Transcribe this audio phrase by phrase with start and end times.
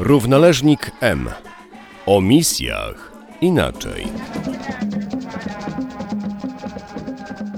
[0.00, 1.28] Równoleżnik M.
[2.06, 4.08] O misjach inaczej.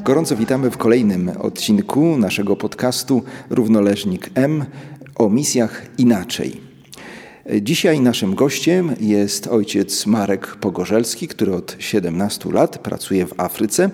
[0.05, 4.65] Gorąco witamy w kolejnym odcinku naszego podcastu Równoleżnik M
[5.15, 6.61] o misjach inaczej.
[7.61, 13.91] Dzisiaj naszym gościem jest ojciec Marek Pogorzelski, który od 17 lat pracuje w Afryce.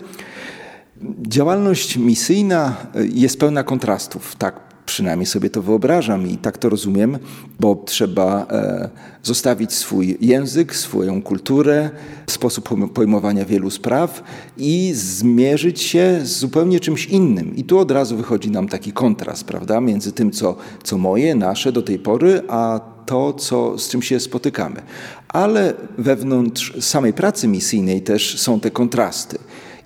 [1.23, 2.77] Działalność misyjna
[3.13, 7.19] jest pełna kontrastów, tak przynajmniej sobie to wyobrażam i tak to rozumiem,
[7.61, 8.89] bo trzeba e,
[9.23, 11.91] zostawić swój język, swoją kulturę,
[12.27, 14.23] sposób pojmowania wielu spraw
[14.57, 17.57] i zmierzyć się z zupełnie czymś innym.
[17.57, 21.73] I tu od razu wychodzi nam taki kontrast, prawda, między tym, co, co moje, nasze
[21.73, 24.83] do tej pory, a to, co, z czym się spotykamy.
[25.29, 29.39] Ale wewnątrz samej pracy misyjnej też są te kontrasty.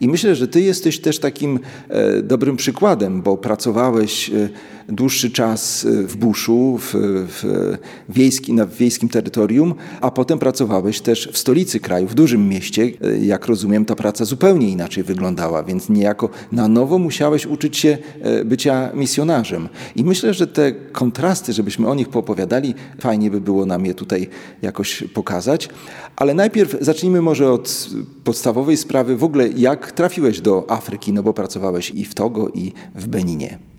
[0.03, 4.48] I myślę, że Ty jesteś też takim e, dobrym przykładem, bo pracowałeś e,
[4.95, 6.91] dłuższy czas e, w buszu, w,
[7.28, 7.77] w,
[8.09, 12.91] wiejski, na wiejskim terytorium, a potem pracowałeś też w stolicy kraju, w dużym mieście.
[13.20, 17.98] Jak rozumiem, ta praca zupełnie inaczej wyglądała, więc niejako na nowo musiałeś uczyć się
[18.44, 19.69] bycia misjonarzem.
[19.97, 24.28] I myślę, że te kontrasty, żebyśmy o nich poopowiadali, fajnie by było nam je tutaj
[24.62, 25.69] jakoś pokazać.
[26.17, 27.91] Ale najpierw zacznijmy może od
[28.24, 32.72] podstawowej sprawy w ogóle, jak trafiłeś do Afryki, no bo pracowałeś i w Togo, i
[32.95, 33.72] w Beninie.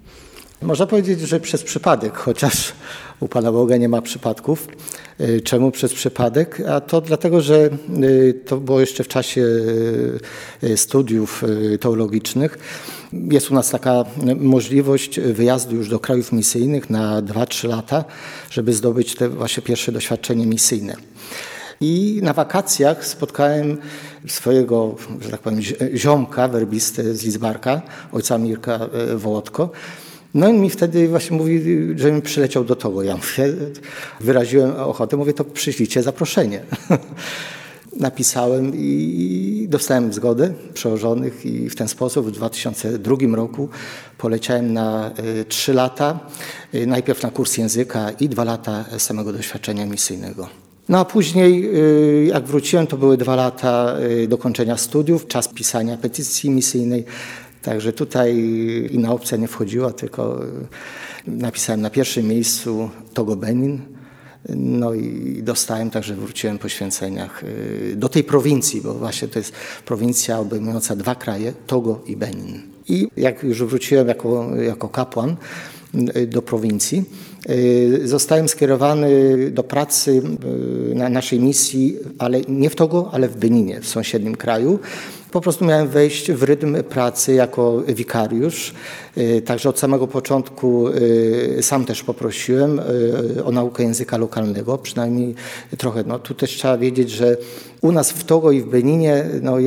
[0.64, 2.74] Można powiedzieć, że przez przypadek, chociaż
[3.20, 4.68] u Pana Boga nie ma przypadków.
[5.22, 6.62] Y, czemu przez przypadek?
[6.70, 7.70] A to dlatego, że
[8.04, 9.42] y, to było jeszcze w czasie
[10.64, 11.44] y, studiów
[11.80, 12.58] teologicznych.
[13.14, 18.06] Jest u nas taka możliwość wyjazdu już do krajów misyjnych na 2-3 lata,
[18.50, 20.96] żeby zdobyć te właśnie pierwsze doświadczenie misyjne.
[21.82, 23.78] I na wakacjach spotkałem
[24.28, 25.62] swojego, że tak powiem,
[25.96, 29.70] ziomka, werbistę z Lidzbarka, ojca Mirka e, Wołodko.
[30.34, 31.62] No i mi wtedy właśnie mówi,
[31.96, 33.04] żebym przyleciał do Togo.
[33.04, 33.54] Ja mówię,
[34.22, 36.62] wyraziłem ochotę, mówię, to przyślijcie zaproszenie.
[38.00, 43.70] Napisałem i dostałem zgodę przełożonych i w ten sposób w 2002 roku
[44.18, 46.20] poleciałem na e, trzy lata,
[46.74, 50.48] e, najpierw na kurs języka i dwa lata samego doświadczenia misyjnego.
[50.90, 53.96] No a później, y, jak wróciłem, to były dwa lata
[54.28, 57.06] dokończenia studiów, czas pisania petycji misyjnej.
[57.64, 58.38] Także tutaj
[58.92, 60.48] inna opcja nie wchodziła, tylko y,
[61.28, 63.82] napisałem na pierwszym miejscu Togo Benin.
[64.56, 67.44] No i dostałem, także wróciłem po święceniach
[67.96, 69.54] do tej prowincji, bo właśnie to jest
[69.86, 72.62] prowincja obejmująca dwa kraje, Togo i Benin.
[72.88, 75.36] I jak już wróciłem jako, jako kapłan
[76.28, 77.04] do prowincji,
[78.04, 79.10] zostałem skierowany
[79.52, 80.22] do pracy
[80.96, 84.80] na naszej misji, ale nie w Togo, ale w Beninie, w sąsiednim kraju.
[85.34, 88.74] Po prostu miałem wejść w rytm pracy jako wikariusz.
[89.18, 90.86] Y, także od samego początku
[91.62, 92.82] sam też poprosiłem
[93.46, 95.36] o naukę języka lokalnego, przynajmniej
[95.78, 96.04] trochę.
[96.08, 97.38] No, tu też trzeba wiedzieć, że
[97.82, 99.58] u nas w Togo i w Beninie no,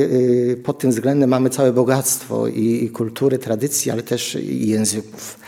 [0.63, 5.39] pod tym względem mamy całe bogactwo i kultury, tradycji, ale też i języków.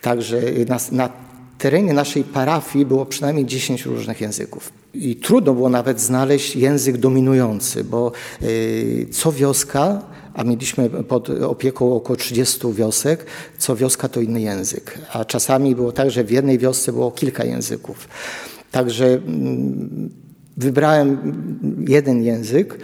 [0.00, 1.25] Także na, na
[1.58, 4.72] terenie naszej parafii było przynajmniej 10 różnych języków.
[4.94, 8.12] I trudno było nawet znaleźć język dominujący, bo
[8.42, 10.02] y, co wioska,
[10.34, 13.26] a mieliśmy pod opieką około 30 wiosek,
[13.58, 14.98] co wioska to inny język.
[15.12, 18.08] A czasami było tak, że w jednej wiosce było kilka języków.
[18.70, 20.10] Także mm,
[20.56, 21.18] wybrałem
[21.88, 22.78] jeden język.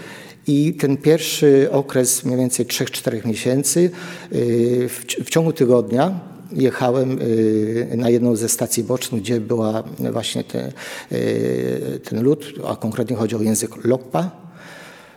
[0.46, 3.90] I ten pierwszy okres, mniej więcej 3-4 miesięcy,
[4.32, 4.88] y,
[5.24, 9.82] w ciągu tygodnia jechałem y, na jedną ze stacji bocznych, gdzie była
[10.12, 10.72] właśnie te,
[11.12, 14.30] y, ten lud, a konkretnie chodzi o język Lokpa.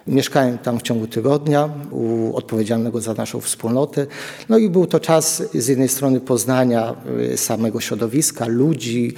[0.07, 4.07] Mieszkałem tam w ciągu tygodnia u odpowiedzialnego za naszą wspólnotę.
[4.49, 6.95] No i był to czas z jednej strony poznania
[7.33, 9.13] y, samego środowiska, ludzi,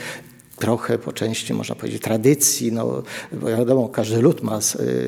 [0.56, 4.60] trochę po części, można powiedzieć, tradycji, no, bo wiadomo, każdy lud ma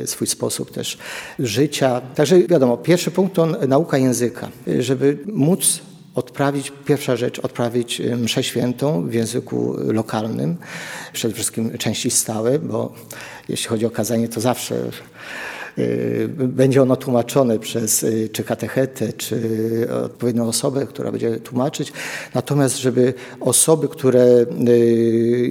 [0.06, 0.98] swój sposób też
[1.40, 2.02] życia.
[2.16, 4.50] Także wiadomo, pierwszy punkt to nauka języka,
[4.80, 5.82] żeby móc
[6.16, 10.58] odprawić, pierwsza rzecz, odprawić y, mszę świętą w języku lokalnym,
[11.14, 12.94] przede wszystkim części stałe, bo
[13.50, 14.76] jeśli chodzi o kazanie, to zawsze
[16.38, 19.40] będzie ono tłumaczone przez y, czy katechetę, czy
[20.06, 21.94] odpowiednią osobę, która będzie tłumaczyć.
[22.34, 24.46] Natomiast, żeby osoby, które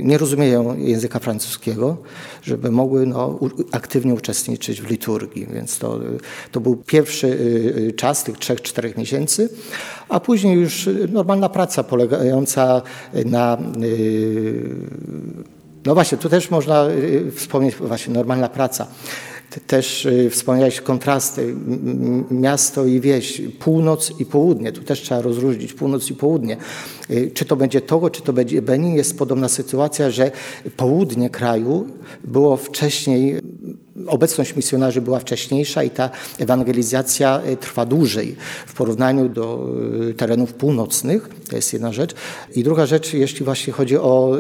[0.02, 1.96] nie rozumieją języka francuskiego,
[2.42, 3.38] żeby mogły no,
[3.72, 5.46] aktywnie uczestniczyć w liturgii.
[5.52, 6.00] Więc to,
[6.52, 7.38] to był pierwszy
[7.96, 9.48] czas tych trzech, czterech miesięcy
[10.08, 12.82] a później już normalna praca polegająca
[13.24, 14.76] na y,
[15.86, 18.86] no właśnie, tu też można y, wspomnieć właśnie normalna praca.
[19.66, 21.54] Też y, wspomniałeś kontrasty
[22.30, 24.72] miasto i wieś, północ i południe.
[24.72, 26.56] Tu też trzeba rozróżnić północ i południe.
[27.10, 30.30] Y, czy to będzie Togo, czy to będzie Benin, jest podobna sytuacja, że
[30.76, 31.86] południe kraju
[32.24, 33.40] było wcześniej
[34.06, 38.36] obecność misjonarzy była wcześniejsza i ta ewangelizacja y, trwa dłużej
[38.66, 39.74] w porównaniu do
[40.16, 41.28] terenów północnych.
[41.50, 42.14] To jest jedna rzecz.
[42.54, 44.36] I druga rzecz, jeśli właśnie chodzi o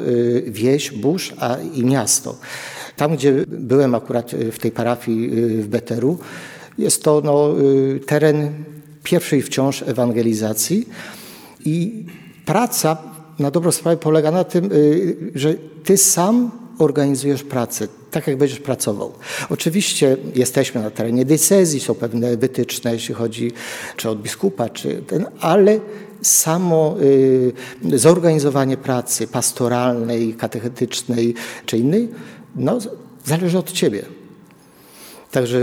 [0.46, 2.36] wieś, burz a i miasto.
[2.98, 6.18] Tam, gdzie byłem akurat y, w tej parafii y, w Beteru,
[6.78, 8.64] jest to no, y, teren
[9.02, 10.88] pierwszej wciąż ewangelizacji
[11.64, 12.04] i
[12.44, 12.96] praca
[13.38, 14.70] na dobrą sprawę polega na tym,
[15.34, 15.54] że
[15.84, 19.12] ty sam organizujesz pracę, tak jak będziesz pracował.
[19.50, 23.52] Oczywiście jesteśmy na terenie diecezji, są pewne wytyczne, jeśli chodzi
[23.96, 25.80] czy od biskupa, czy ten, ale
[26.22, 26.96] samo
[27.92, 31.34] y, zorganizowanie pracy pastoralnej, katechetycznej
[31.66, 32.08] czy innej
[32.58, 32.78] no,
[33.24, 34.02] zależy od ciebie.
[35.30, 35.58] Także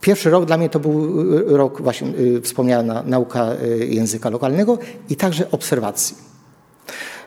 [0.00, 1.24] pierwszy rok dla mnie to był
[1.56, 4.78] rok właśnie y, wspomniana nauka y, języka lokalnego
[5.10, 6.16] i także obserwacji.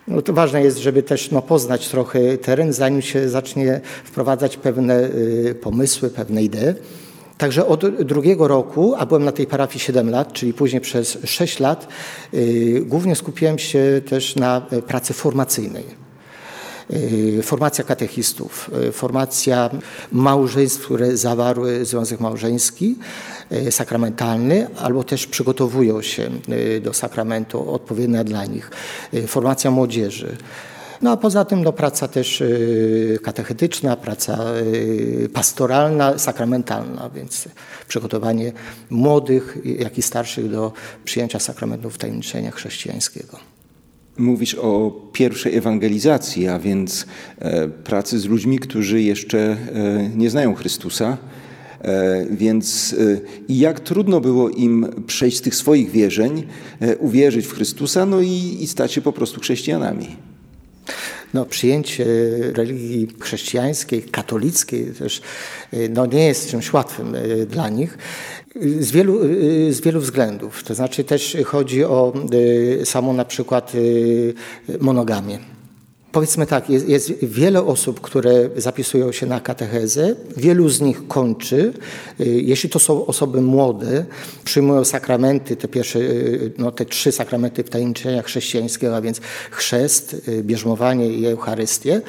[0.07, 5.03] No to ważne jest, żeby też no, poznać trochę teren, zanim się zacznie wprowadzać pewne
[5.03, 6.75] y, pomysły, pewne idee.
[7.37, 11.59] Także od drugiego roku, a byłem na tej parafii 7 lat, czyli później przez 6
[11.59, 11.87] lat,
[12.81, 16.06] głównie skupiłem się też na pracy formacyjnej.
[16.93, 19.69] Y, formacja katechistów, y, formacja
[20.11, 22.95] małżeństw, które zawarły związek małżeński,
[23.51, 26.29] y, sakramentalny, albo też przygotowują się
[26.81, 28.71] do sakramentu odpowiednia dla nich,
[29.27, 30.37] formacja młodzieży.
[31.01, 32.43] No a poza tym no, praca też
[33.23, 34.39] katechetyczna, praca
[35.33, 37.47] pastoralna, sakramentalna, więc
[37.87, 38.51] przygotowanie
[38.89, 40.71] młodych, jak i starszych do
[41.05, 43.56] przyjęcia sakramentów tajemniczenia chrześcijańskiego.
[44.17, 47.05] Mówisz o pierwszej ewangelizacji, a więc
[47.39, 49.57] e, pracy z ludźmi, którzy jeszcze e,
[50.15, 51.17] nie znają Chrystusa.
[51.81, 52.95] E, więc
[53.47, 56.43] i jak trudno było im przejść z tych swoich wierzeń,
[56.99, 60.07] uwierzyć w Chrystusa, no i, i stać się po prostu chrześcijanami.
[61.33, 62.05] No, przyjęcie
[62.53, 65.21] religii chrześcijańskiej, katolickiej też
[65.89, 67.15] no, nie jest czymś łatwym
[67.49, 67.97] dla nich.
[68.79, 69.19] Z wielu,
[69.69, 70.63] z wielu względów.
[70.63, 72.13] To znaczy też chodzi o
[72.83, 73.73] samą na przykład
[74.79, 75.39] monogamię.
[76.17, 81.73] Powiedzmy tak, jest, jest, wiele osób, które zapisują się na katechezę, wielu z nich kończy.
[82.19, 84.05] Jeśli to są osoby młode,
[84.43, 85.99] przyjmują sakramenty, te pierwsze,
[86.57, 89.21] no, te trzy sakramenty wtajemniczenia chrześcijańskiego, a więc
[89.51, 92.01] chrzest, bierzmowanie i Eucharystię.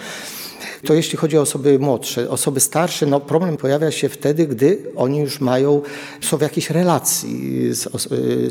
[0.84, 2.30] To jeśli chodzi o osoby młodsze.
[2.30, 5.82] Osoby starsze, no problem pojawia się wtedy, gdy oni już mają,
[6.20, 7.88] są w jakiejś relacji z,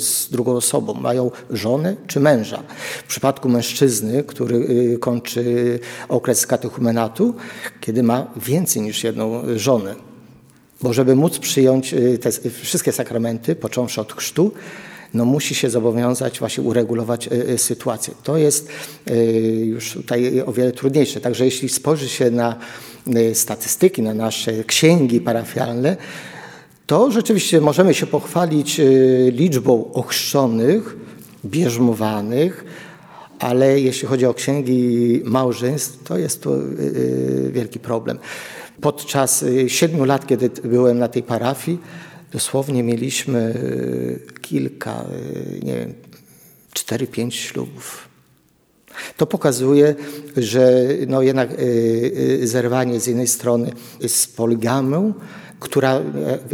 [0.03, 0.93] z drugą osobą.
[0.93, 2.63] Mają żonę czy męża.
[3.03, 5.79] W przypadku mężczyzny, który y, kończy
[6.09, 7.33] okres katechumenatu,
[7.81, 9.95] kiedy ma więcej niż jedną żonę.
[10.81, 14.51] Bo żeby móc przyjąć y, te wszystkie sakramenty, począwszy od chrztu,
[15.17, 18.13] no musi się zobowiązać właśnie uregulować e, e, sytuację.
[18.23, 18.69] To jest
[19.07, 19.15] e,
[19.65, 21.21] już tutaj o wiele trudniejsze.
[21.21, 22.55] Także jeśli spojrzy się na
[23.33, 25.97] statystyki, na nasze księgi parafialne,
[26.87, 28.81] to rzeczywiście możemy się pochwalić
[29.31, 30.97] liczbą ochrzczonych,
[31.45, 32.65] bierzmowanych,
[33.39, 36.51] ale jeśli chodzi o księgi małżeństw, to jest to
[37.51, 38.19] wielki problem.
[38.81, 41.79] Podczas siedmiu lat, kiedy byłem na tej parafii,
[42.31, 43.53] dosłownie mieliśmy
[44.49, 45.93] kilka, e, nie wiem,
[46.73, 48.07] cztery, pięć ślubów.
[49.17, 49.95] To pokazuje,
[50.37, 53.71] że no jednak e, zerwanie z jednej strony
[54.07, 55.13] z poligamą,
[55.59, 56.01] która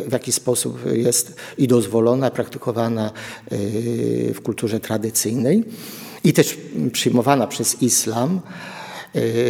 [0.08, 3.12] w jakiś sposób jest i dozwolona, praktykowana
[4.34, 5.64] w kulturze tradycyjnej
[6.24, 6.58] i też
[6.92, 8.42] przyjmowana przez islam,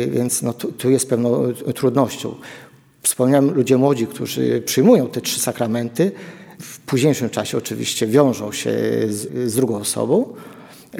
[0.08, 2.36] więc no, tu, tu jest pewną trudnością.
[3.04, 6.12] Wspomniałem, ludzie młodzi, którzy przyjmują te trzy sakramenty,
[6.84, 8.72] w późniejszym czasie oczywiście wiążą się
[9.10, 10.34] z, z drugą osobą,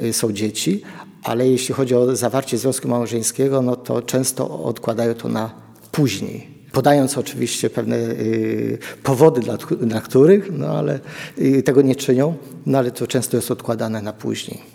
[0.00, 0.82] y, są dzieci,
[1.22, 5.54] ale jeśli chodzi o zawarcie związku małżeńskiego, no to często odkładają to na
[5.92, 6.54] później.
[6.72, 11.00] Podając oczywiście pewne y, powody, dla, dla których, no ale
[11.38, 12.34] y, tego nie czynią,
[12.66, 14.73] no ale to często jest odkładane na później.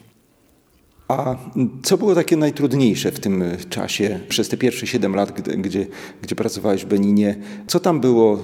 [1.09, 1.35] A
[1.83, 5.87] co było takie najtrudniejsze w tym czasie, przez te pierwsze 7 lat, gdzie,
[6.21, 7.35] gdzie pracowałeś w Beninie?
[7.67, 8.39] Co tam było y,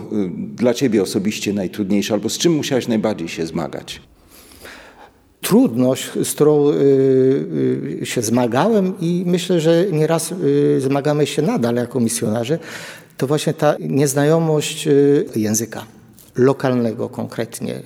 [0.56, 4.02] dla ciebie osobiście najtrudniejsze, albo z czym musiałeś najbardziej się zmagać?
[5.42, 10.34] Trudność, z którą y, się zmagałem i myślę, że nieraz
[10.78, 12.60] zmagamy się nadal jako misjonarze,
[13.18, 14.88] to właśnie ta nieznajomość
[15.36, 15.86] języka
[16.36, 17.82] lokalnego konkretnie.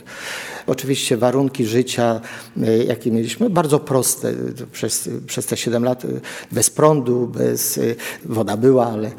[0.69, 2.21] Oczywiście warunki życia,
[2.61, 4.33] e, jakie mieliśmy, bardzo proste
[4.71, 6.07] przez, przez te 7 lat, e,
[6.51, 7.81] bez prądu, bez, e,
[8.25, 9.11] woda była, ale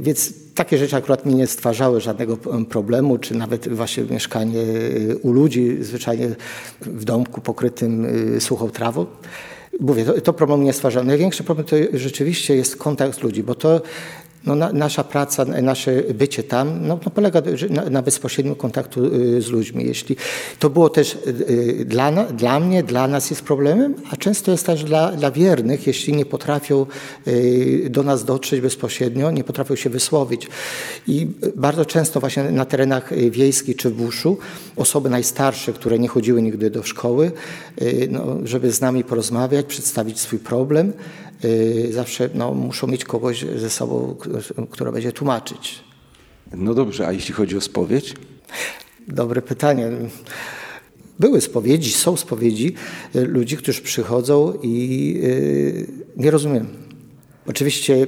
[0.00, 2.36] więc takie rzeczy akurat mi nie stwarzały żadnego
[2.68, 4.62] problemu, czy nawet właśnie mieszkanie
[5.22, 6.28] u ludzi, zwyczajnie
[6.80, 8.06] w domku pokrytym
[8.40, 9.06] suchą trawą.
[9.80, 11.02] Mówię, to, to problemu nie stwarza.
[11.02, 13.80] Największy problem to rzeczywiście jest kontakt ludzi, bo to
[14.46, 19.42] no, na, nasza praca, nasze bycie tam no, no polega na, na, bezpośrednim kontaktu y,
[19.42, 19.86] z ludźmi.
[19.86, 20.16] Jeśli
[20.58, 24.84] to było też y, dla, dla mnie, dla nas jest problemem, a często jest też
[24.84, 26.86] dla, dla wiernych, jeśli nie potrafią
[27.26, 30.48] y, do nas dotrzeć bezpośrednio, nie potrafią się wysłowić.
[31.06, 34.38] I bardzo często właśnie na terenach wiejskich czy w buszu
[34.76, 37.32] osoby najstarsze, które nie chodziły nigdy do szkoły,
[38.10, 40.92] no, żeby z nami porozmawiać, przedstawić swój problem,
[41.31, 41.31] Y,
[41.90, 44.16] zawsze no, muszą mieć kogoś ze sobą,
[44.70, 45.84] kto będzie tłumaczyć.
[46.54, 48.14] No dobrze, a jeśli chodzi o spowiedź?
[49.08, 49.90] Dobre pytanie.
[51.18, 52.74] Były spowiedzi, są spowiedzi
[53.16, 56.66] y, ludzi, którzy przychodzą i y, nie rozumiem.
[57.46, 58.06] Oczywiście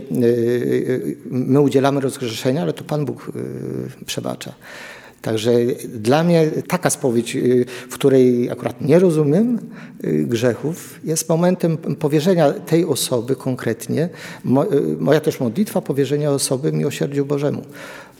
[1.30, 3.32] my udzielamy rozgrzeszenia, ale to Pan Bóg
[4.06, 4.54] przebacza.
[5.24, 5.52] Także
[5.88, 9.58] dla mnie taka spowiedź, y, w której akurat nie rozumiem
[10.04, 14.08] y, grzechów, jest momentem powierzenia tej osoby konkretnie.
[14.44, 17.62] Y, moja też modlitwa powierzenia osoby miłosierdziu Bożemu.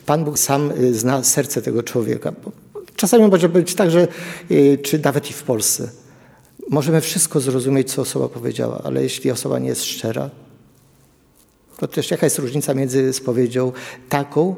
[0.05, 2.33] Pan Bóg sam zna serce tego człowieka.
[2.95, 4.07] Czasami może być tak, że
[4.81, 5.89] czy nawet i w Polsce.
[6.69, 10.29] Możemy wszystko zrozumieć, co osoba powiedziała, ale jeśli osoba nie jest szczera,
[11.77, 13.71] to też jaka jest różnica między spowiedzią
[14.09, 14.55] taką,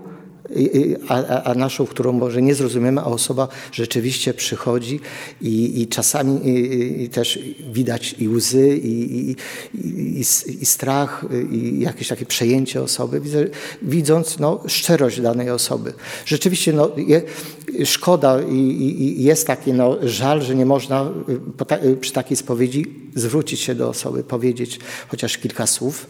[1.08, 5.00] a, a, naszą, którą może nie zrozumiemy, a osoba rzeczywiście przychodzi
[5.42, 6.39] i, i czasami
[7.04, 7.39] i, też
[7.72, 9.36] widać i łzy, i,
[10.60, 13.22] i, strach, i jakieś takie przejęcie osoby,
[13.82, 15.94] widząc no, szczerość danej osoby.
[16.25, 17.22] Rzeczywiście no, je,
[17.86, 21.12] szkoda i, jest taki no, żal, że nie można
[22.01, 22.86] przy takiej spowiedzi
[23.16, 26.08] zwrócić się do osoby, powiedzieć chociaż kilka słów.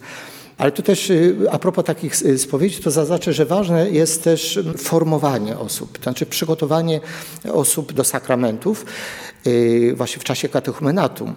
[0.57, 4.59] Ale tu też y, a propos takich y, spowiedzi, to zaznaczę, że ważne jest też
[4.77, 6.99] formowanie osób, to znaczy przygotowanie
[7.53, 8.85] osób do sakramentów
[9.47, 11.33] y, właśnie w czasie katechumenatu.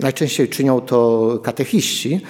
[0.00, 2.20] Najczęściej czynią to katechiści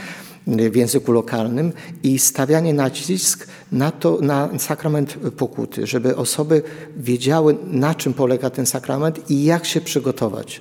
[0.47, 1.73] w języku lokalnym
[2.03, 6.63] i stawianie nacisk na to, na sakrament pokuty, żeby osoby
[6.97, 10.61] wiedziały, na czym polega ten sakrament i jak się przygotować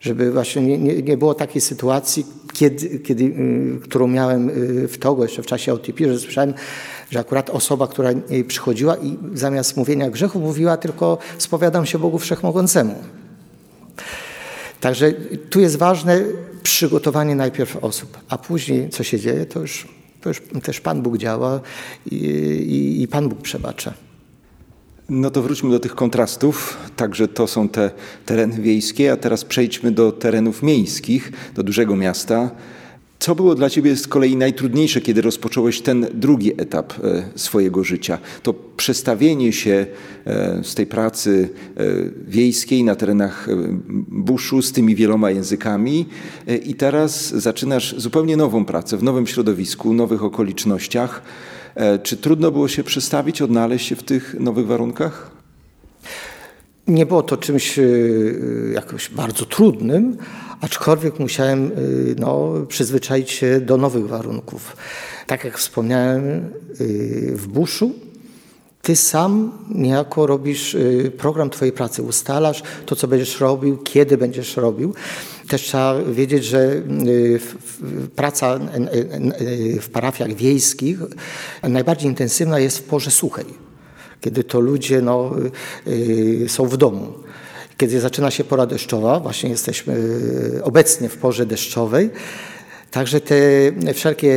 [0.00, 4.98] żeby właśnie nie, nie, nie było takiej sytuacji, kiedy, kiedy, y, którą miałem y, w
[4.98, 6.54] Togo jeszcze w czasie OTP, że słyszałem,
[7.10, 8.10] że akurat osoba, która
[8.48, 12.94] przychodziła i zamiast mówienia grzechu mówiła tylko spowiadam się Bogu Wszechmogącemu.
[14.80, 15.12] Także
[15.50, 16.24] tu jest ważne
[16.62, 19.88] przygotowanie najpierw osób, a później co się dzieje, to już,
[20.20, 21.60] to już też Pan Bóg działa
[22.10, 24.07] i, i, i Pan Bóg przebacza.
[25.10, 26.76] No to wróćmy do tych kontrastów.
[26.96, 27.90] Także to są te
[28.26, 32.50] tereny wiejskie, a teraz przejdźmy do terenów miejskich, do dużego miasta.
[33.18, 38.18] Co było dla Ciebie z kolei najtrudniejsze, kiedy rozpocząłeś ten drugi etap e, swojego życia?
[38.42, 39.86] To przestawienie się
[40.26, 41.84] e, z tej pracy e,
[42.26, 43.48] wiejskiej na terenach
[44.08, 46.06] buszu z tymi wieloma językami
[46.66, 51.22] i teraz zaczynasz zupełnie nową pracę w nowym środowisku, nowych okolicznościach.
[51.78, 55.30] E, czy trudno było się przestawić, odnaleźć się w tych nowych warunkach?
[56.86, 57.82] Nie było to czymś e,
[58.72, 60.16] jakoś bardzo trudnym,
[60.60, 61.70] aczkolwiek musiałem e,
[62.18, 64.76] no, przyzwyczaić się do nowych warunków.
[65.26, 66.48] Tak jak wspomniałem,
[67.32, 67.92] w buszu
[68.82, 70.76] ty sam niejako robisz
[71.18, 74.94] program Twojej pracy, ustalasz to, co będziesz robił, kiedy będziesz robił.
[75.48, 77.40] Też trzeba wiedzieć, że y,
[78.16, 78.58] praca
[79.80, 80.98] w parafiach wiejskich
[81.62, 83.44] najbardziej intensywna jest w porze suchej,
[84.20, 85.34] kiedy to ludzie no,
[85.86, 87.12] y, są w domu.
[87.76, 92.10] Kiedy zaczyna się pora deszczowa, właśnie jesteśmy y, obecnie w porze deszczowej,
[92.90, 93.34] Także te
[93.94, 94.34] wszelkie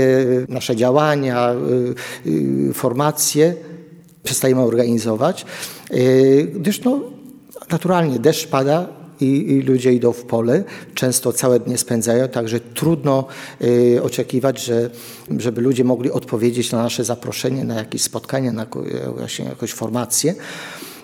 [0.50, 1.56] nasze działania,
[2.74, 3.53] formacje
[4.24, 5.46] przestajemy organizować,
[6.53, 7.01] gdyż no,
[7.70, 10.63] naturalnie deszcz pada, i, i, ludzie idą w pole,
[10.94, 13.25] często całe dnie spędzają, także trudno
[13.62, 14.90] y, oczekiwać, że,
[15.38, 18.66] żeby ludzie mogli odpowiedzieć na nasze zaproszenie, na jakieś spotkanie, na
[19.18, 20.36] właśnie jakąś formację.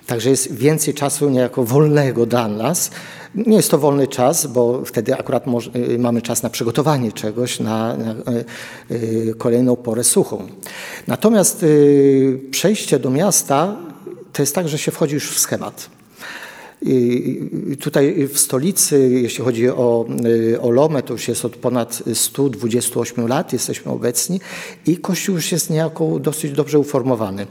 [0.07, 2.91] Także jest więcej czasu niejako wolnego dla nas.
[3.35, 5.45] Nie jest to wolny czas, bo wtedy akurat
[5.75, 8.45] y, mamy czas na przygotowanie czegoś na, na y,
[8.91, 10.47] y, kolejną porę suchą.
[11.07, 13.75] Natomiast y, przejście do miasta
[14.33, 15.96] to jest tak, że się wchodzi już w schemat.
[17.79, 23.27] Tutaj w stolicy, jeśli chodzi o, y, o Lomę, to już jest od ponad 128
[23.27, 24.39] lat, jesteśmy obecni
[24.85, 27.47] i Kościół już jest niejako dosyć dobrze uformowany.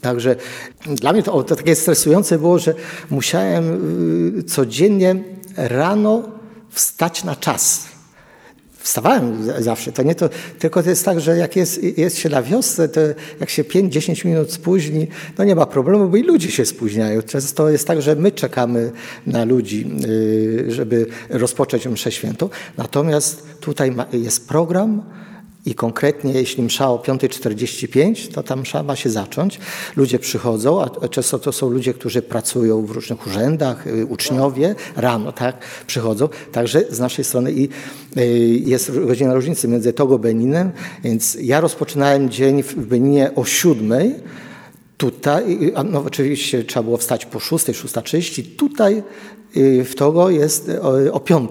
[0.00, 0.36] Także
[0.86, 2.74] dla mnie to, to takie stresujące było, że
[3.10, 3.64] musiałem
[4.38, 5.24] y, codziennie
[5.56, 6.22] rano
[6.70, 7.89] wstać na czas.
[8.80, 9.92] Wstawałem zawsze.
[9.92, 13.00] To nie to, tylko to jest tak, że jak jest, jest się na wiosce, to
[13.40, 15.08] jak się 5-10 minut spóźni,
[15.38, 17.22] no nie ma problemu, bo i ludzie się spóźniają.
[17.22, 18.92] Często jest tak, że my czekamy
[19.26, 22.48] na ludzi, y, żeby rozpocząć mszę świętą.
[22.76, 25.02] Natomiast tutaj jest program,
[25.66, 29.58] i konkretnie, jeśli msza o 5.45, to ta msza ma się zacząć.
[29.96, 35.32] Ludzie przychodzą, a często to są ludzie, którzy pracują w różnych urzędach, y, uczniowie, rano,
[35.32, 36.28] tak, przychodzą.
[36.52, 37.68] Także z naszej strony i
[38.16, 38.26] y,
[38.64, 40.72] jest godzina różnicy między Togo Beninem,
[41.04, 44.14] więc ja rozpoczynałem dzień w Beninie o 7
[45.00, 48.56] Tutaj, no oczywiście trzeba było wstać po 6, 6.30.
[48.56, 49.02] Tutaj
[49.84, 51.50] w Togo jest o, o 5.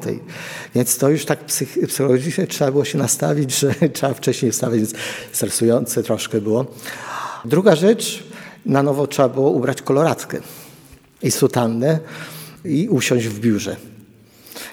[0.76, 1.46] Więc to już tak
[1.88, 4.94] psychologicznie trzeba było się nastawić, że trzeba wcześniej wstawać, więc
[5.32, 6.66] stresujące troszkę było.
[7.46, 8.24] Druga rzecz,
[8.66, 10.38] na nowo trzeba było ubrać koloratkę
[11.24, 12.00] i sutannę
[12.66, 13.76] i usiąść w biurze.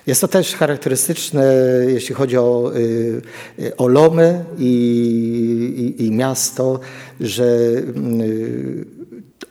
[0.07, 1.55] Jest to też charakterystyczne,
[1.89, 6.81] jeśli chodzi o, y, o Lomy i, i, i miasto,
[7.21, 8.96] że y,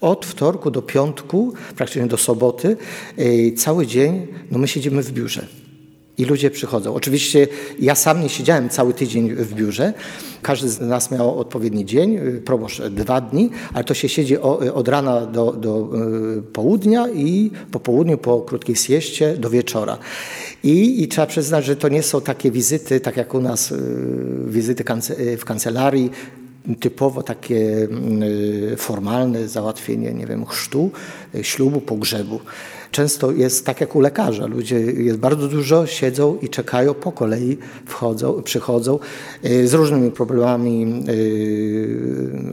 [0.01, 2.77] od wtorku do piątku, praktycznie do soboty,
[3.19, 5.47] y, cały dzień no my siedzimy w biurze.
[6.17, 6.93] I ludzie przychodzą.
[6.93, 7.47] Oczywiście
[7.79, 9.93] ja sam nie siedziałem cały tydzień w biurze.
[10.41, 14.37] Każdy z nas miał odpowiedni dzień, proboszcz dwa dni, ale to się siedzi
[14.73, 15.89] od rana do, do
[16.53, 19.97] południa i po południu, po krótkiej sieście do wieczora.
[20.63, 23.77] I, I, trzeba przyznać, że to nie są takie wizyty, tak jak u nas y,
[24.47, 24.83] wizyty
[25.37, 26.11] w kancelarii,
[26.79, 27.87] typowo takie
[28.73, 30.91] y, formalne załatwienie, nie wiem, chrztu,
[31.35, 32.39] y, ślubu, pogrzebu.
[32.91, 34.45] Często jest tak jak u lekarza.
[34.45, 38.99] Ludzie jest bardzo dużo, siedzą i czekają, po kolei wchodzą, przychodzą
[39.43, 41.03] z różnymi problemami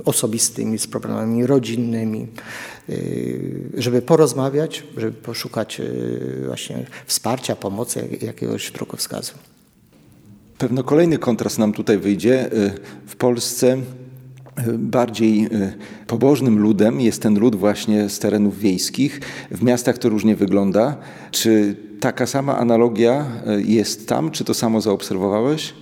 [0.04, 2.28] osobistymi, z problemami rodzinnymi.
[2.88, 9.32] Y, żeby porozmawiać, żeby poszukać y, właśnie wsparcia, pomocy, jakiegoś drogowskazu.
[10.58, 12.52] Pewno kolejny kontrast nam tutaj wyjdzie.
[12.52, 12.72] Y,
[13.06, 13.76] w Polsce
[14.78, 15.48] bardziej
[16.06, 19.20] pobożnym ludem jest ten lud właśnie z terenów wiejskich.
[19.50, 20.96] W miastach to różnie wygląda.
[21.30, 23.26] Czy taka sama analogia
[23.58, 24.30] jest tam?
[24.30, 25.74] Czy to samo zaobserwowałeś?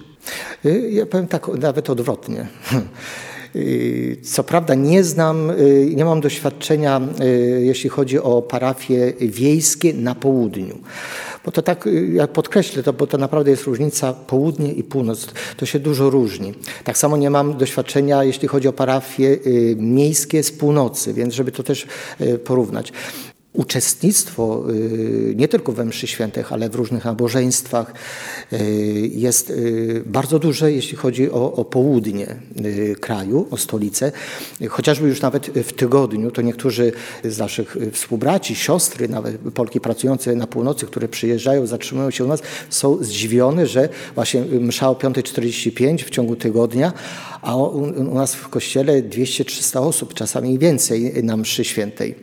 [0.91, 2.47] Ja powiem tak, nawet odwrotnie.
[3.57, 9.95] Y, co prawda nie znam, y, nie mam doświadczenia, y, jeśli chodzi o parafie wiejskie
[9.95, 10.79] na południu.
[11.45, 15.27] Bo to tak, ja podkreślę to, bo to naprawdę jest różnica południe i północ.
[15.57, 16.55] To się dużo różni.
[16.85, 19.39] Tak samo nie mam doświadczenia, jeśli chodzi o parafie
[19.77, 21.87] miejskie z północy, więc żeby to też
[22.45, 22.93] porównać
[23.53, 27.95] uczestnictwo y, nie tylko we mszy świętych, ale w różnych nabożeństwach
[28.53, 32.37] y, jest y, bardzo duże, jeśli chodzi o, o, południe
[33.01, 34.13] kraju, o stolicę.
[34.69, 36.93] Chociażby już nawet w tygodniu, to niektórzy
[37.25, 42.43] z naszych współbraci, siostry, nawet Polki pracujące na północy, które przyjeżdżają, zatrzymują się u nas,
[42.71, 46.93] są zdziwione, że właśnie msza o 5.45 w ciągu tygodnia,
[47.43, 52.15] a u, u nas w kościele 200-300 osób, czasami więcej na mszy świętej.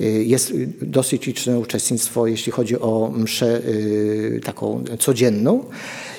[0.00, 5.64] Y, jest dosyć liczne uczestnictwo, jeśli chodzi o mszę y, taką codzienną.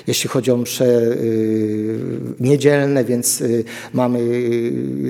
[0.06, 1.98] Jeśli chodzi o msze y,
[2.40, 3.42] niedzielne, więc
[3.92, 4.20] mamy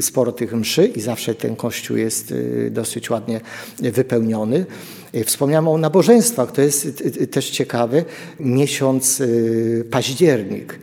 [0.01, 2.35] sporo tych mszy i zawsze ten kościół jest
[2.71, 3.41] dosyć ładnie
[3.79, 4.67] wypełniony.
[5.25, 8.05] Wspomniałem o nabożeństwach, to jest też ciekawe.
[8.41, 9.23] Miesiąc
[9.91, 10.79] październik.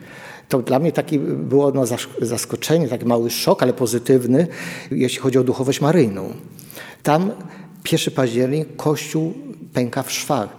[0.48, 1.84] To dla mnie taki było no
[2.20, 4.46] zaskoczenie, taki mały szok, ale pozytywny,
[4.90, 6.32] jeśli chodzi o duchowość maryjną.
[7.02, 7.32] Tam
[7.92, 9.34] 1 październik Kościół
[9.72, 10.56] pęka w szwach.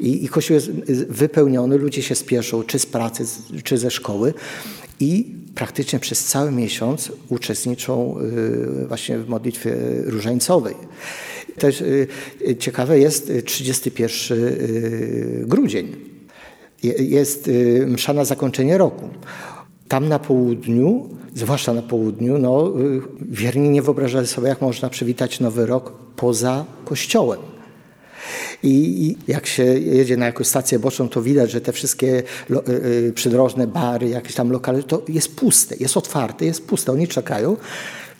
[0.00, 0.70] I, I, Kościół jest
[1.08, 3.24] wypełniony, ludzie się spieszą, czy z pracy,
[3.64, 4.34] czy ze szkoły.
[5.00, 8.16] I praktycznie przez cały miesiąc uczestniczą
[8.82, 10.74] y, właśnie w modlitwie różańcowej.
[11.58, 12.08] Też y,
[12.58, 15.96] ciekawe jest 31 y, grudzień.
[16.98, 17.50] Jest
[17.86, 19.08] msza na zakończenie roku.
[19.90, 22.72] Tam na południu, zwłaszcza na południu, no,
[23.20, 27.40] wierni nie wyobrażali sobie, jak można przywitać Nowy Rok poza kościołem.
[28.62, 32.72] I jak się jedzie na jakąś stację boczną, to widać, że te wszystkie y,
[33.08, 36.92] y, przydrożne bary, jakieś tam lokale, to jest puste, jest otwarte, jest puste.
[36.92, 37.56] Oni czekają.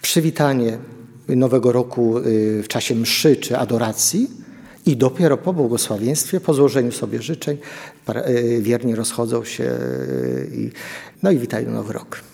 [0.03, 0.79] Przywitanie
[1.29, 4.31] Nowego Roku y, w czasie mszy czy adoracji
[4.91, 7.59] i dopiero po błogosławieństwie, po złożeniu sobie życzeń,
[8.61, 9.71] wierni rozchodzą się
[10.53, 10.71] i,
[11.23, 12.30] no i witają Nowy Rok.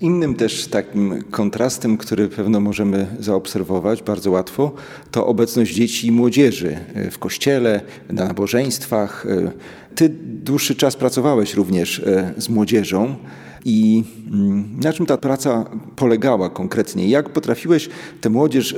[0.00, 4.72] Innym też takim kontrastem, który pewno możemy zaobserwować bardzo łatwo,
[5.10, 6.76] to obecność dzieci i młodzieży
[7.10, 7.80] w kościele,
[8.10, 9.26] na nabożeństwach.
[9.94, 12.02] Ty dłuższy czas pracowałeś również
[12.36, 13.16] z młodzieżą.
[13.64, 17.08] I mm, na czym ta praca polegała konkretnie?
[17.08, 17.88] Jak potrafiłeś
[18.20, 18.76] tę młodzież, e,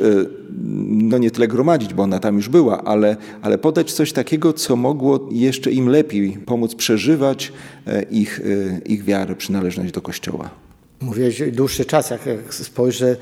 [0.89, 4.77] no nie tyle gromadzić, bo ona tam już była, ale, ale podać coś takiego, co
[4.77, 7.53] mogło jeszcze im lepiej pomóc przeżywać
[7.87, 10.68] e, ich, e, ich wiarę, przynależność do Kościoła?
[11.01, 13.17] Mówiłeś dłuższy czas, jak, spojrzę,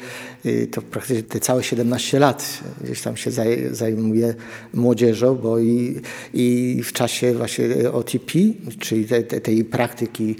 [0.46, 3.30] y, to praktycznie te całe 17 lat gdzieś tam się
[3.70, 4.34] zajmuję
[4.74, 6.00] młodzieżą, bo i,
[6.34, 8.32] i w czasie właśnie OTP,
[8.80, 10.36] czyli te, te, tej praktyki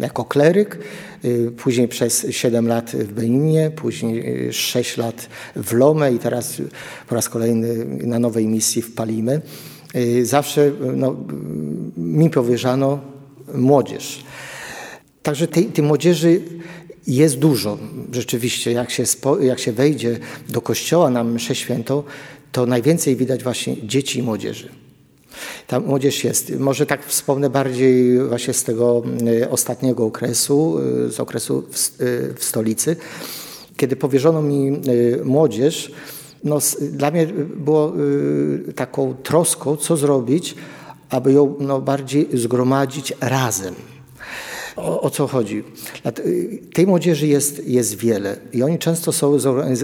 [0.00, 0.78] jako kleryk,
[1.24, 6.62] y, później przez 7 lat w Beninie, później 6 lat w Lome i teraz
[7.08, 9.40] po raz kolejny na nowej misji w Palimy.
[9.96, 11.16] Y, zawsze no,
[11.96, 13.00] mi powierzano
[13.54, 14.24] młodzież.
[15.22, 16.40] Także tej, tej młodzieży
[17.08, 17.78] jest dużo.
[18.12, 20.18] Rzeczywiście, jak się, spo, jak się wejdzie
[20.48, 22.02] do kościoła na mszę świętą,
[22.52, 24.68] to najwięcej widać właśnie dzieci i młodzieży.
[25.66, 26.58] Ta młodzież jest.
[26.58, 29.02] Może tak wspomnę bardziej właśnie z tego
[29.42, 32.96] e, ostatniego okresu, e, z okresu w, e, w stolicy,
[33.76, 34.80] kiedy powierzono mi
[35.24, 35.92] młodzież.
[36.44, 37.92] No, dla mnie było
[38.74, 40.54] taką troską, co zrobić,
[41.10, 43.74] aby ją no, bardziej zgromadzić razem
[44.78, 45.64] o, o, co chodzi?
[46.72, 49.38] Tej młodzieży jest, jest wiele i oni często są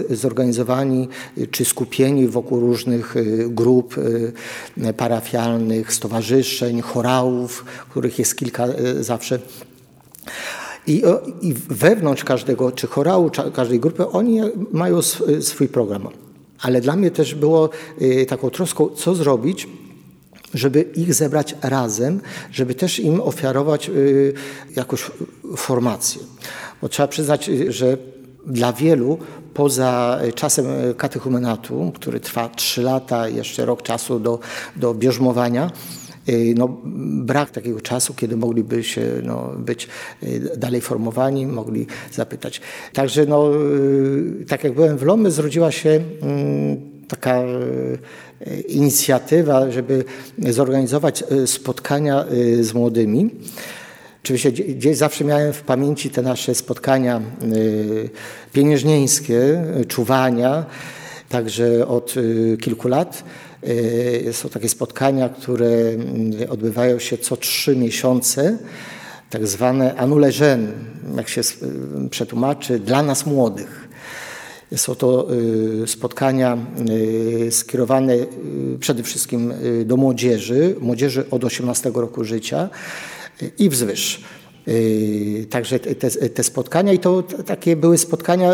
[0.09, 1.07] zorganizowani
[1.51, 9.39] czy skupieni wokół różnych y, grup y, parafialnych, stowarzyszeń, chorałów, których jest kilka y, zawsze.
[10.87, 11.03] I,
[11.41, 15.01] I, wewnątrz każdego, czy chorału, każdej grupy, oni mają
[15.41, 16.07] swój program.
[16.61, 17.69] Ale dla mnie też było
[18.27, 19.67] taką troską, co zrobić,
[20.55, 24.33] żeby ich zebrać razem, żeby też im ofiarować y,
[24.75, 25.11] jakąś
[25.57, 26.21] formację.
[26.81, 27.97] Bo trzeba przyznać, y, że
[28.47, 29.17] dla wielu
[29.53, 30.65] poza czasem
[30.97, 34.39] katechumenatu, który trwa 3 lata, jeszcze rok czasu do,
[34.75, 35.71] do bierzmowania,
[36.29, 36.77] y, no,
[37.23, 39.87] brak takiego czasu, kiedy mogliby się no, być
[40.57, 42.61] dalej formowani, mogli zapytać.
[42.93, 43.49] Także no,
[44.47, 47.43] tak jak byłem w Lomy, zrodziła się mm, taka
[48.67, 50.03] inicjatywa, żeby
[50.49, 53.29] zorganizować e, spotkania e, z młodymi.
[54.23, 57.21] Oczywiście gdzieś zawsze miałem w pamięci te nasze spotkania e,
[58.53, 60.65] pieniężnieńskie, czuwania,
[61.29, 62.15] także od
[62.61, 63.23] kilku lat.
[64.31, 65.69] Są takie spotkania, które
[66.49, 68.57] odbywają się co trzy miesiące,
[69.29, 70.71] tak zwane anuleżen,
[71.17, 71.41] jak się
[72.09, 73.84] przetłumaczy, dla nas młodych.
[74.75, 75.27] Są to
[75.83, 76.57] y, spotkania
[77.47, 78.27] y, skierowane y,
[78.79, 79.53] przede wszystkim
[79.85, 82.69] do młodzieży, młodzieży od 18 roku życia
[83.59, 84.23] i wzwyż.
[85.49, 88.53] Także te, te spotkania i to takie były spotkania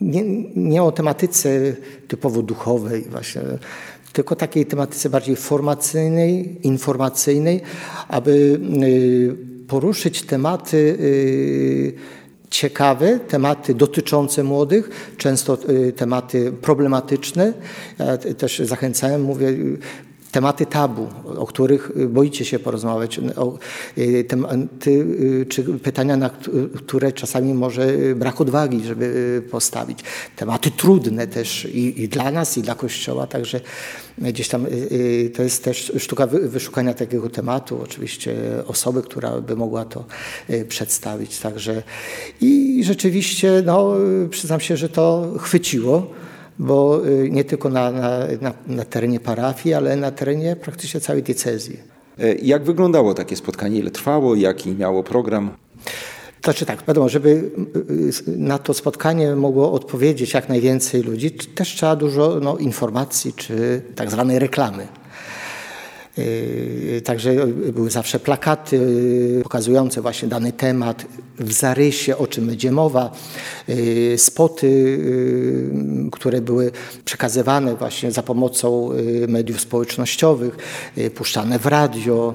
[0.00, 0.24] nie,
[0.56, 1.74] nie o tematyce
[2.08, 3.42] typowo duchowej właśnie,
[4.12, 7.60] tylko takiej tematyce bardziej formacyjnej, informacyjnej,
[8.08, 8.60] aby
[9.68, 10.98] poruszyć tematy
[12.50, 17.52] ciekawe, tematy dotyczące młodych, często y, tematy problematyczne.
[18.38, 19.48] Też zachęcałem, mówię,
[20.30, 23.58] tematy tabu, o których boicie się porozmawiać, o,
[23.98, 26.30] y, tematy, y, czy pytania, na
[26.76, 29.98] które czasami może brak odwagi, żeby postawić.
[30.36, 33.60] Tematy trudne też i, i dla nas, i dla Kościoła, także
[34.18, 34.66] gdzieś tam
[35.34, 40.04] to jest też sztuka wyszukania takiego tematu, oczywiście osoby, która by mogła to
[40.68, 41.38] przedstawić.
[41.38, 41.82] Także
[42.40, 43.94] i rzeczywiście, no,
[44.30, 46.06] przyznam się, że to chwyciło
[46.60, 51.22] bo y, nie tylko na, na, na, na terenie parafii, ale na terenie praktycznie całej
[51.22, 51.80] diecezji.
[52.18, 53.78] E, jak wyglądało takie spotkanie?
[53.78, 54.34] Ile trwało?
[54.34, 55.50] Jaki miało program?
[56.44, 61.68] Znaczy tak, wiadomo, żeby y, y, na to spotkanie mogło odpowiedzieć jak najwięcej ludzi, też
[61.76, 64.88] trzeba dużo no, informacji czy tak zwanej reklamy.
[66.16, 68.76] Yy, także były zawsze plakaty
[69.36, 71.06] yy, pokazujące właśnie dany temat
[71.38, 73.12] w zarysie, o czym będzie mowa,
[73.68, 74.98] yy, spoty,
[76.12, 76.70] które były
[77.04, 78.90] przekazywane właśnie za pomocą
[79.28, 80.56] mediów społecznościowych,
[81.14, 82.34] puszczane w radio.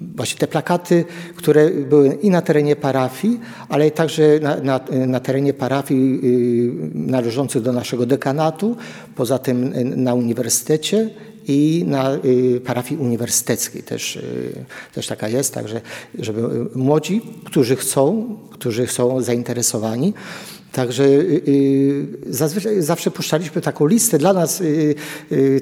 [0.00, 1.04] Właśnie te plakaty,
[1.36, 6.20] które były i na terenie parafii, ale także na, na, na terenie parafii
[6.94, 8.76] należących do naszego dekanatu,
[9.14, 9.72] poza tym
[10.04, 11.10] na uniwersytecie
[11.48, 15.80] i na y, parafii uniwersyteckiej też, y, też taka jest, także
[16.18, 16.42] żeby
[16.74, 20.14] młodzi, którzy chcą, którzy są zainteresowani,
[20.72, 24.62] Także y, zazwyczaj zawsze puszczaliśmy taką listę dla nas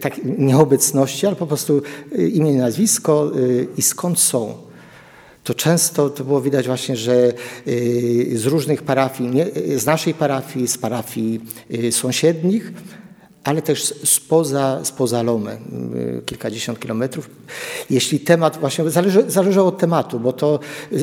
[0.00, 1.82] tak nieobecności, ale po prostu
[2.32, 3.32] imię nazwisko
[3.76, 4.54] i skąd są.
[5.44, 7.32] to często to było widać właśnie, że
[8.34, 11.40] z różnych parafii, nie, z naszej parafii, z parafii
[11.90, 12.72] sąsiednich,
[13.44, 15.58] ale też spoza, spoza Lomy,
[16.26, 17.30] kilkadziesiąt kilometrów.
[17.90, 20.58] Jeśli temat, właśnie zależy, zależało od tematu, bo to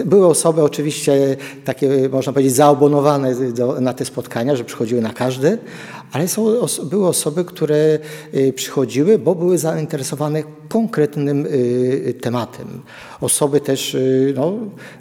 [0.06, 5.58] były osoby oczywiście takie, można powiedzieć, zaobonowane do, na te spotkania, że przychodziły na każde,
[6.12, 6.45] ale są,
[6.84, 7.99] były osoby, które
[8.34, 12.82] y, przychodziły, bo były zainteresowane konkretnym y, tematem.
[13.21, 14.54] Osoby też y, no,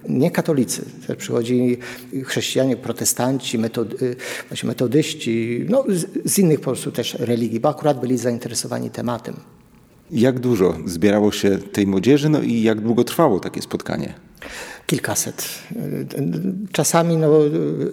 [0.09, 0.85] nie katolicy,
[1.19, 1.79] przychodzi
[2.25, 4.17] chrześcijanie, protestanci, metody,
[4.65, 9.35] metodyści, no, z, z innych po prostu też religii, bo akurat byli zainteresowani tematem.
[10.11, 14.15] Jak dużo zbierało się tej młodzieży, no i jak długo trwało takie spotkanie?
[14.91, 15.49] kilkaset.
[16.73, 17.31] Czasami no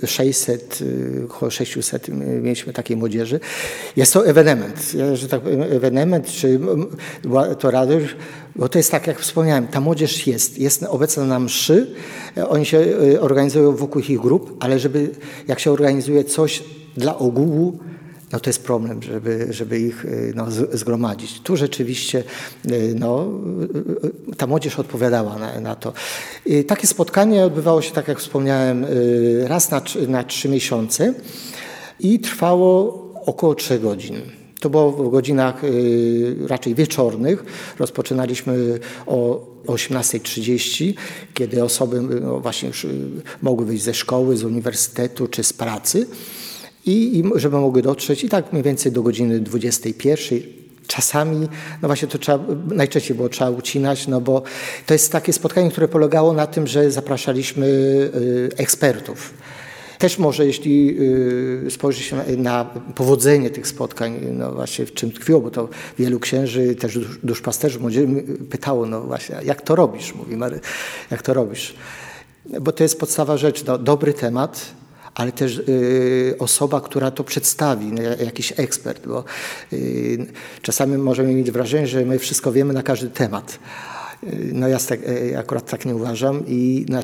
[0.05, 0.79] 600,
[1.25, 2.07] około 600
[2.41, 3.39] mieliśmy takiej młodzieży.
[3.95, 6.59] Jest to ewenement, że tak powiem, ewenement, czy
[7.59, 8.15] to radość,
[8.55, 11.95] bo to jest tak, jak wspomniałem, ta młodzież jest, jest obecna na mszy,
[12.49, 15.09] oni się e, organizują wokół ich grup, ale żeby,
[15.47, 16.63] jak się organizuje coś
[16.97, 17.79] dla ogółu,
[18.31, 21.39] no to jest problem, żeby, żeby ich y, no, zgromadzić.
[21.39, 22.23] Tu rzeczywiście
[22.71, 23.27] y, no,
[24.31, 25.93] y, ta młodzież odpowiadała na, na to.
[26.45, 28.85] I takie spotkanie odbywało się, tak jak wspomniałem,
[29.43, 31.13] raz na, na trzy miesiące
[31.99, 34.21] i trwało około trzech godzin.
[34.59, 35.61] To było w godzinach
[36.47, 37.45] raczej wieczornych.
[37.79, 40.93] Rozpoczynaliśmy o 18.30,
[41.33, 42.87] kiedy osoby no, właśnie już
[43.41, 46.07] mogły wyjść ze szkoły, z uniwersytetu czy z pracy
[46.87, 50.39] i, i żeby mogły dotrzeć i tak mniej więcej do godziny 21.
[50.87, 51.47] Czasami,
[51.81, 54.41] no właśnie to trzeba, najczęściej było trzeba ucinać, no bo
[54.85, 59.33] to jest takie spotkanie, które polegało na tym, że zapraszaliśmy y, ekspertów.
[59.97, 60.97] Też może, jeśli
[61.67, 65.69] y, spojrzy się na powodzenie tych spotkań, no właśnie w czym tkwiło, bo to
[65.99, 67.79] wielu księży, też duszpasterzy
[68.49, 70.15] pytało, no właśnie, jak to robisz?
[70.15, 70.59] Mówi Mary,
[71.11, 71.75] jak to robisz?
[72.61, 74.76] Bo to jest podstawa rzecz, no, dobry temat,
[75.17, 79.23] ale też y, osoba, która to przedstawi, no, jakiś ekspert, bo
[79.73, 80.25] y,
[80.61, 83.59] czasami możemy mieć wrażenie, że my wszystko wiemy na każdy temat.
[84.23, 84.99] Y, no ja tak,
[85.37, 87.03] akurat tak nie uważam i na,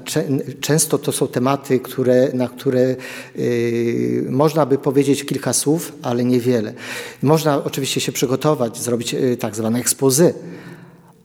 [0.61, 2.95] często to są tematy, które, na które
[3.35, 6.73] y, można by powiedzieć kilka słów, ale niewiele.
[7.21, 10.33] Można oczywiście się przygotować, zrobić tak zwane ekspozy,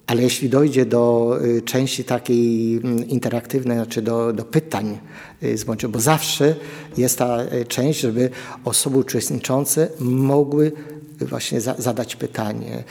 [0.09, 4.99] ale jeśli dojdzie do y, części takiej mm, interaktywnej, znaczy do, do pytań
[5.43, 6.55] y, z bo zawsze
[6.97, 8.31] jest ta y, część, żeby
[8.65, 10.73] osoby uczestniczące mogły
[11.21, 12.85] właśnie za, zadać pytanie,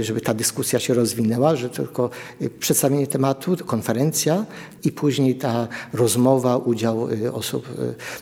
[0.00, 2.10] żeby ta dyskusja się rozwinęła, że tylko
[2.58, 4.46] przedstawienie tematu, konferencja
[4.84, 7.68] i później ta rozmowa, udział osób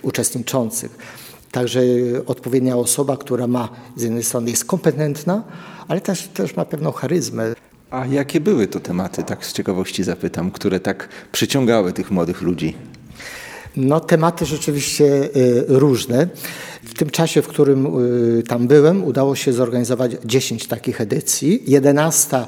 [0.02, 0.98] uczestniczących.
[1.52, 1.80] Także
[2.26, 5.44] odpowiednia osoba, która ma z jednej strony jest kompetentna,
[5.88, 7.54] ale też, też ma pewną charyzmę.
[7.90, 12.74] A jakie były to tematy, tak z ciekawości zapytam, które tak przyciągały tych młodych ludzi?
[13.76, 16.28] No, tematy rzeczywiście y, różne.
[16.84, 17.86] W tym czasie, w którym
[18.38, 21.62] y, tam byłem, udało się zorganizować 10 takich edycji.
[21.66, 22.44] 11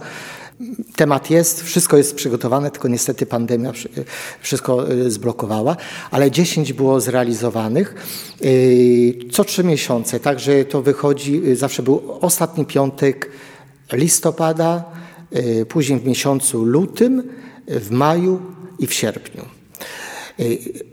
[0.96, 3.72] Temat jest, wszystko jest przygotowane, tylko niestety pandemia
[4.40, 5.76] wszystko y, zblokowała,
[6.10, 7.94] ale 10 było zrealizowanych
[9.32, 13.30] co trzy miesiące, także to wychodzi, zawsze był ostatni piątek
[13.92, 14.84] listopada,
[15.68, 17.22] później w miesiącu lutym,
[17.68, 18.40] w maju
[18.78, 19.42] i w sierpniu.
[20.38, 20.44] E,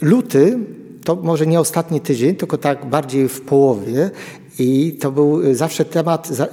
[0.02, 0.60] luty
[1.04, 4.12] to może nie ostatni tydzień, tylko tak bardziej w połowie
[4.60, 6.48] i to był zawsze temat e,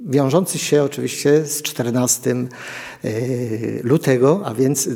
[0.00, 2.34] wiążący się oczywiście z 14
[3.82, 4.88] lutego, a więc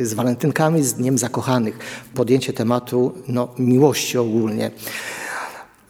[0.00, 1.78] z walentynkami, z Dniem Zakochanych.
[2.14, 4.70] Podjęcie tematu no, miłości ogólnie.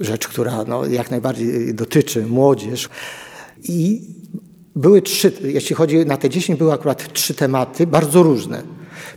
[0.00, 2.88] Rzecz, która no, jak najbardziej dotyczy młodzież.
[3.62, 4.02] I
[4.78, 8.62] były trzy, jeśli chodzi na te 10, były akurat trzy tematy, bardzo różne.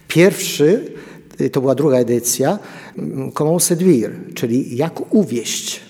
[0.08, 0.86] Pierwszy,
[1.42, 2.60] y, to była druga edycja,
[2.98, 5.82] mm, Comment séduire, czyli jak uwieść.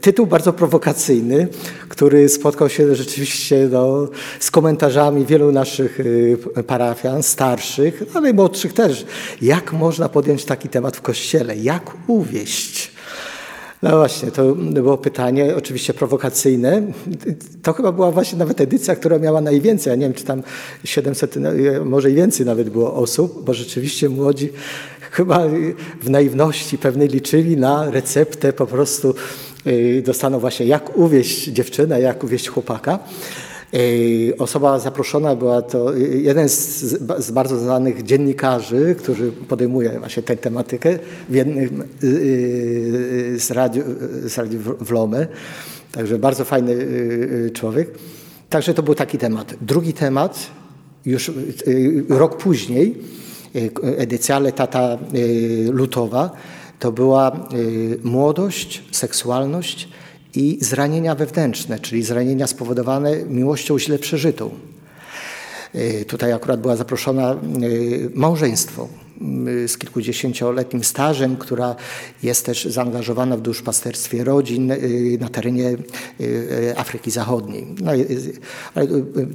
[0.00, 1.48] Tytuł bardzo prowokacyjny,
[1.88, 4.08] który spotkał się rzeczywiście no,
[4.40, 9.06] z komentarzami wielu naszych y, parafian, starszych, ale i młodszych też.
[9.42, 11.56] Jak można podjąć taki temat w kościele?
[11.56, 12.93] Jak uwieść?
[13.84, 16.82] No właśnie, to było pytanie, oczywiście prowokacyjne.
[17.62, 19.90] To chyba była właśnie nawet edycja, która miała najwięcej.
[19.90, 20.42] Ja nie wiem, czy tam
[20.84, 21.50] 700, no,
[21.84, 24.52] może i więcej nawet było osób, bo rzeczywiście młodzi
[25.10, 25.42] chyba
[26.02, 29.14] w naiwności pewnej liczyli na receptę po prostu
[29.66, 32.98] y, dostaną właśnie jak uwieść dziewczynę, jak uwieść chłopaka.
[34.38, 36.80] Osoba zaproszona była to jeden z,
[37.18, 43.82] z, bardzo znanych dziennikarzy, który podejmuje właśnie tę tematykę w jednym y, y, z radiu,
[44.24, 45.26] z radiu w Lome.
[45.92, 47.90] Także bardzo fajny y, człowiek.
[48.50, 49.54] Także to był taki temat.
[49.60, 50.46] Drugi temat
[51.06, 51.30] już
[52.08, 52.98] rok później,
[53.82, 54.98] edycja Letata
[55.70, 56.30] Lutowa,
[56.78, 57.48] to była
[58.04, 59.88] młodość, seksualność
[60.36, 64.50] i zranienia wewnętrzne, czyli zranienia spowodowane miłością źle przeżytą.
[66.06, 67.36] Tutaj akurat była zaproszona
[68.14, 68.88] małżeństwo
[69.48, 71.76] Y, z kilkudziesięcioletnim stażem, która
[72.22, 74.72] jest też zaangażowana w duszpasterstwie rodzin
[75.20, 75.76] na terenie
[76.76, 77.66] Afryki Zachodniej.
[77.80, 77.90] No,
[78.74, 78.86] ale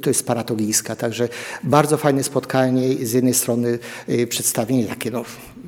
[0.01, 1.29] to jest paratogijska, także
[1.63, 3.05] bardzo fajne spotkanie.
[3.05, 3.79] Z jednej strony
[4.29, 5.23] przedstawienie takie, no,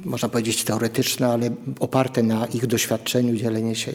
[0.06, 3.92] można powiedzieć teoretyczne, ale oparte na ich doświadczeniu, dzielenie się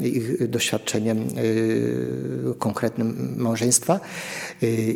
[0.00, 1.26] ich doświadczeniem
[2.58, 4.00] konkretnym małżeństwa.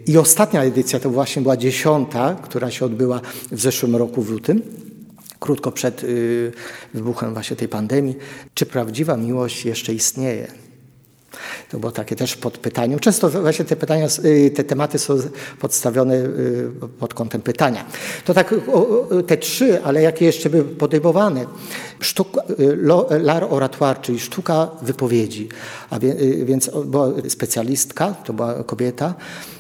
[0.07, 3.21] I ostatnia edycja to właśnie była dziesiąta, która się odbyła
[3.53, 4.63] w zeszłym roku w lutym
[5.45, 6.53] krótko przed y,
[6.95, 8.17] wybuchem właśnie tej pandemii,
[8.55, 10.64] czy prawdziwa miłość jeszcze istnieje?
[11.75, 12.99] To było takie też pod pytaniem.
[12.99, 15.17] Często właśnie te pytania, y, te tematy są
[15.61, 17.85] podstawione y, pod kątem pytania.
[18.25, 18.55] To tak
[19.27, 21.45] te trzy, ale jakie jeszcze były podejmowane?
[22.01, 22.41] Sztuka,
[23.19, 25.49] l'art oratoire, czyli sztuka wypowiedzi.
[25.91, 25.99] A
[26.45, 29.15] więc była specjalistka, to była kobieta,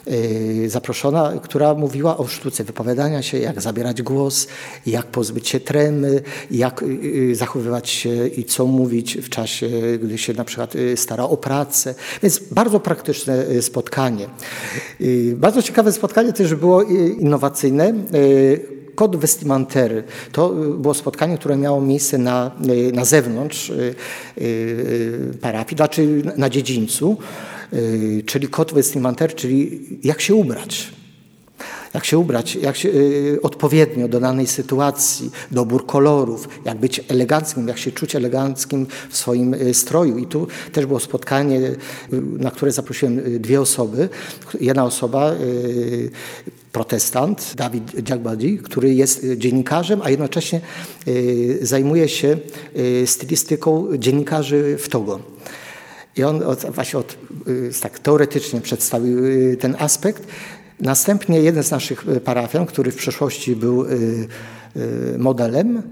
[0.08, 4.46] Y, zaproszona, która mówiła o sztuce wypowiadania się, jak zabierać głos,
[4.86, 9.68] jak pozbyć się tremy, jak y, y, zachowywać się i co mówić w czasie,
[10.02, 11.94] gdy się na przykład stara o pracę.
[12.22, 14.26] Więc bardzo praktyczne spotkanie.
[15.34, 17.94] Bardzo ciekawe spotkanie też było innowacyjne.
[18.94, 22.50] Kod vestimentery to było spotkanie, które miało miejsce na,
[22.92, 23.72] na zewnątrz
[25.40, 27.16] parafii, znaczy na dziedzińcu.
[27.74, 30.92] Y, czyli kod vestimentaire, czyli jak się ubrać.
[31.94, 37.68] Jak się ubrać, jak się, y, odpowiednio do danej sytuacji, dobór kolorów, jak być eleganckim,
[37.68, 40.18] jak się czuć eleganckim w swoim y, stroju.
[40.18, 41.60] I tu też było spotkanie,
[42.38, 44.08] na które zaprosiłem dwie osoby.
[44.60, 45.32] Jedna osoba,
[46.72, 50.60] protestant, Dawid Djagbadi, który jest dziennikarzem, a jednocześnie
[51.60, 52.38] zajmuje się
[53.04, 55.20] stylistyką dziennikarzy w Togo.
[56.16, 57.16] I on od, właśnie od,
[57.48, 60.22] y, tak teoretycznie przedstawił y, ten aspekt.
[60.80, 63.84] Następnie jeden z naszych y, parafian, który w przeszłości był
[65.18, 65.82] modelem,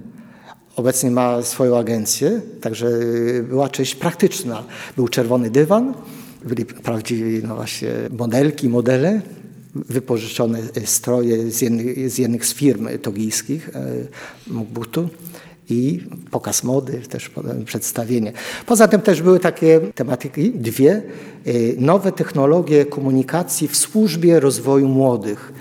[0.77, 2.91] obecnie ma swoją agencję, także
[3.49, 4.65] była część praktyczna.
[4.97, 5.95] Był czerwony dywan,
[6.45, 9.23] byli prawdziwi no właśnie modelki, modele,
[9.75, 13.71] wypożyczone stroje z jednych z, jednych z firm togijskich,
[14.47, 15.09] Mukbutu
[15.71, 17.31] i pokaz mody, też
[17.65, 18.33] przedstawienie.
[18.67, 21.03] Poza tym też były takie tematyki, dwie,
[21.47, 25.53] y, nowe technologie komunikacji w służbie rozwoju młodych.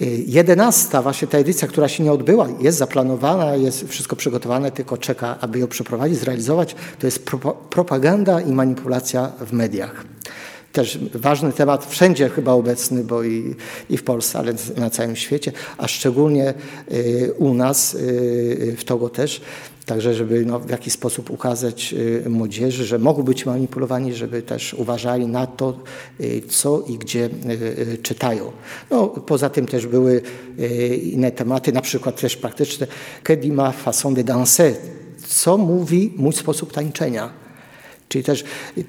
[0.00, 4.96] Y, jedenasta, właśnie ta edycja, która się nie odbyła, jest zaplanowana, jest wszystko przygotowane, tylko
[4.96, 6.76] czeka, aby ją przeprowadzić, zrealizować.
[6.98, 7.30] To jest
[7.70, 10.04] propaganda i manipulacja w mediach
[10.76, 13.54] też ważny temat, wszędzie chyba obecny, bo i,
[13.90, 16.54] i w Polsce, ale na całym świecie, a szczególnie
[16.92, 19.40] y, u nas y, w Togo też.
[19.86, 21.94] Także, żeby no, w jakiś sposób ukazać
[22.26, 25.78] y, młodzieży, że mogą być manipulowani, żeby też uważali na to,
[26.48, 27.30] co i gdzie
[28.02, 28.52] czytają.
[28.90, 30.22] No, poza tym też były
[31.02, 32.86] inne tematy, na przykład też praktyczne.
[33.22, 34.74] Kedima façon de danser.
[35.26, 37.45] Co mówi mój sposób tańczenia?
[38.08, 38.44] Czyli też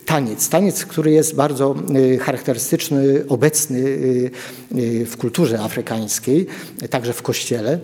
[0.06, 0.50] taniec.
[0.50, 4.32] Taniec, który jest bardzo y, charakterystyczny, obecny y,
[4.76, 6.48] y, w kulturze afrykańskiej,
[6.90, 7.80] także w kościele.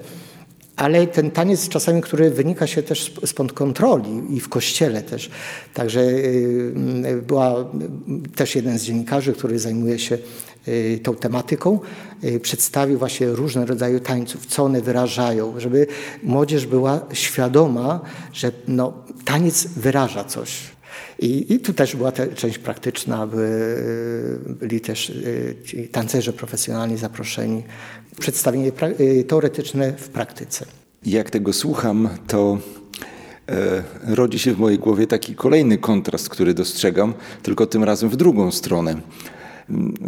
[0.76, 5.30] Ale ten taniec czasami, który wynika się też spod kontroli i w kościele też.
[5.74, 6.02] Także
[7.28, 7.66] była
[8.36, 10.18] też jeden z dziennikarzy, który zajmuje się
[11.04, 11.80] tą tematyką,
[12.42, 15.88] przedstawił właśnie różne rodzaje tańców, co one wyrażają, żeby
[16.24, 18.02] młodzież była świadoma,
[18.34, 18.94] że no,
[19.26, 20.74] taniec wyraża coś
[21.20, 27.64] i, I, tu też była te, część praktyczna, by, byli też y, tancerze profesjonalni zaproszeni.
[28.20, 30.66] Przedstawienie pra, y, teoretyczne w praktyce.
[31.06, 32.58] Jak tego słucham, to
[33.50, 33.84] e,
[34.16, 38.52] rodzi się w mojej głowie taki kolejny kontrast, który dostrzegam, tylko tym razem w drugą
[38.52, 38.96] stronę.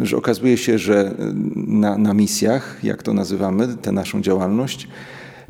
[0.02, 1.14] Że okazuje się, że
[1.54, 4.88] na, na misjach, jak to nazywamy, tę naszą działalność,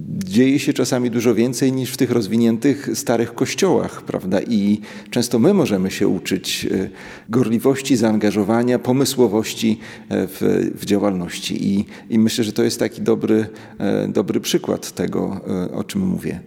[0.00, 4.40] dzieje się czasami dużo więcej niż w tych rozwiniętych starych kościołach, prawda?
[4.40, 4.80] I
[5.10, 6.88] często my możemy się uczyć e,
[7.28, 9.78] gorliwości, zaangażowania, pomysłowości
[10.08, 11.68] e, w, w działalności.
[11.68, 13.46] I, I myślę, że to jest taki dobry,
[13.78, 15.40] e, dobry przykład tego,
[15.74, 16.40] o czym mówię.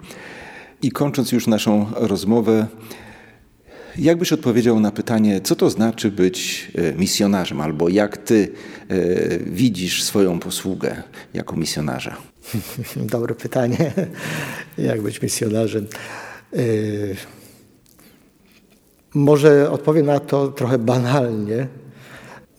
[0.81, 2.67] I kończąc już naszą rozmowę,
[3.97, 8.51] jak byś odpowiedział na pytanie, co to znaczy być misjonarzem, albo jak ty
[9.45, 12.17] widzisz swoją posługę jako misjonarza?
[12.95, 13.93] Dobre pytanie,
[14.77, 15.87] jak być misjonarzem.
[16.53, 17.15] Y,
[19.13, 21.67] może odpowiem na to trochę banalnie.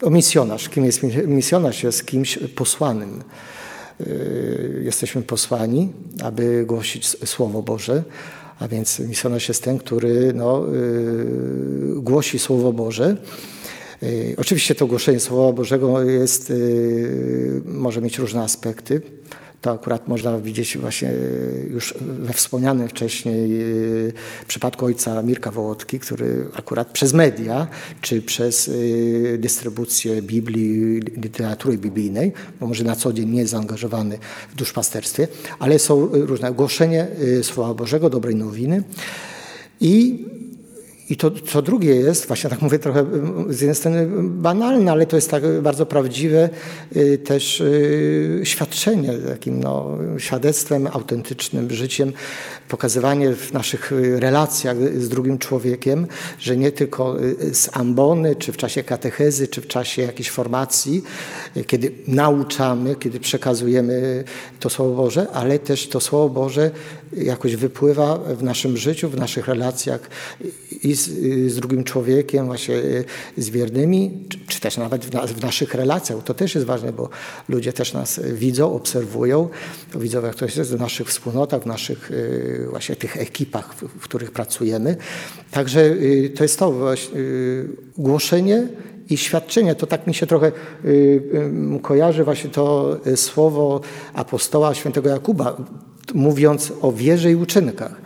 [0.02, 0.68] o misjonarz.
[0.68, 1.82] Kim jest misjonarz?
[1.82, 3.22] Jest kimś posłanym.
[4.80, 8.02] Jesteśmy posłani, aby głosić Słowo Boże,
[8.58, 10.64] a więc misjonarz jest ten, który no,
[11.96, 13.16] głosi Słowo Boże.
[14.36, 16.52] Oczywiście to głoszenie Słowa Bożego jest,
[17.64, 19.02] może mieć różne aspekty.
[19.60, 21.12] To akurat można widzieć właśnie
[21.70, 23.66] już we wspomnianym wcześniej e,
[24.46, 27.66] przypadku ojca Mirka Wołodki, który akurat przez media,
[28.00, 28.68] czy przez
[29.34, 34.18] e, dystrybucję Biblii, literatury biblijnej, bo może na co dzień nie jest zaangażowany
[34.52, 37.08] w duszpasterstwie, ale są różne głoszenie
[37.38, 38.82] e, Słowa Bożego, dobrej nowiny.
[39.80, 40.24] I
[41.10, 43.06] i to, co drugie jest, właśnie tak mówię trochę
[43.48, 46.48] z jednej strony banalne, ale to jest tak bardzo prawdziwe
[46.96, 52.12] y, też y, świadczenie, takim no, świadectwem, autentycznym życiem,
[52.68, 56.06] pokazywanie w naszych relacjach z drugim człowiekiem,
[56.38, 61.02] że nie tylko y, z ambony, czy w czasie katechezy, czy w czasie jakiejś formacji,
[61.66, 64.24] kiedy nauczamy, kiedy przekazujemy
[64.60, 66.70] to Słowo Boże, ale też to Słowo Boże
[67.12, 70.00] jakoś wypływa w naszym życiu, w naszych relacjach
[70.82, 71.08] i z,
[71.52, 72.82] z drugim człowiekiem, właśnie
[73.36, 76.24] z wiernymi, czy, czy też nawet w, na, w, naszych relacjach.
[76.24, 77.08] To też jest ważne, bo
[77.48, 79.48] ludzie też nas widzą, obserwują,
[79.94, 84.30] widzą jak to jest w naszych wspólnotach, w naszych y, właśnie tych ekipach, w, których
[84.30, 84.96] pracujemy.
[85.50, 88.68] Także y, to jest to właśnie y, głoszenie
[89.10, 89.74] i świadczenie.
[89.74, 90.52] To tak mi się trochę
[91.82, 93.80] kojarzy właśnie to słowo
[94.14, 95.56] apostoła świętego Jakuba,
[96.14, 98.00] mówiąc o wierze i uczynkach.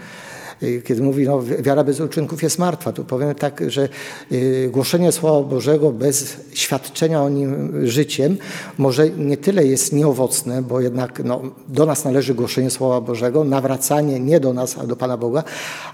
[0.63, 3.89] Y, kiedy mówi, no, wiara bez uczynków jest martwa, to powiem tak, że
[4.33, 8.37] y, głoszenie Słowa Bożego bez świadczenia o nim życiem
[8.79, 14.21] może nie tyle jest nieowocne, bo jednak no, do nas należy głoszenie Słowa Bożego, nawracanie
[14.21, 15.45] nie do nas, a do Pana Boga,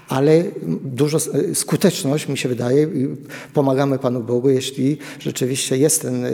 [0.07, 0.43] ale
[0.83, 2.87] dużo y, skuteczność, mi się wydaje,
[3.53, 6.25] pomagamy Panu Bogu, jeśli rzeczywiście jest, ten,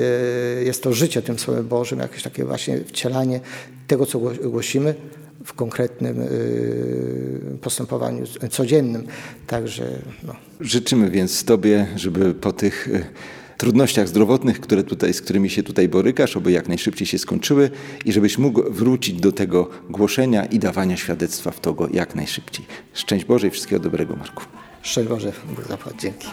[0.66, 3.40] jest to życie tym Słowem Bożym, jakieś takie właśnie wcielanie
[3.88, 4.96] tego, co głosimy,
[5.46, 9.08] w konkretnym y, postępowaniu codziennym.
[9.48, 10.36] Także no.
[10.60, 13.06] Życzymy więc Tobie, żeby po tych y,
[13.58, 17.70] trudnościach zdrowotnych, które tutaj, z którymi się tutaj borykasz, oby jak najszybciej się skończyły
[18.06, 22.66] i żebyś mógł wrócić do tego głoszenia i dawania świadectwa w tego jak najszybciej.
[22.94, 24.44] Szczęść Boże i wszystkiego dobrego, Marku.
[24.82, 25.96] Szczęść Boże, Bóg zapłać.
[26.02, 26.28] Dzięki.